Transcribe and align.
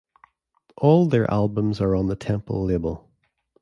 All 0.77 1.05
their 1.05 1.29
albums 1.29 1.79
are 1.79 1.95
on 1.95 2.07
the 2.07 2.15
Temple 2.15 2.65
label. 2.65 3.07